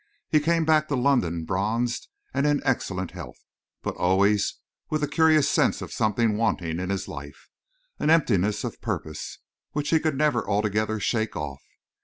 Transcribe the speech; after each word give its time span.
He 0.31 0.39
came 0.39 0.65
back 0.65 0.87
to 0.87 0.95
London 0.95 1.45
bronzed 1.45 2.07
and 2.33 2.47
in 2.47 2.59
excellent 2.65 3.11
health, 3.11 3.37
but 3.83 3.93
always 3.97 4.55
with 4.89 5.03
a 5.03 5.07
curious 5.07 5.47
sense 5.47 5.79
of 5.79 5.93
something 5.93 6.35
wanting 6.37 6.79
in 6.79 6.89
his 6.89 7.07
life, 7.07 7.49
an 7.99 8.09
emptiness 8.09 8.63
of 8.63 8.81
purpose, 8.81 9.37
which 9.73 9.91
he 9.91 9.99
could 9.99 10.17
never 10.17 10.43
altogether 10.49 10.99
shake 10.99 11.35
off. 11.35 11.61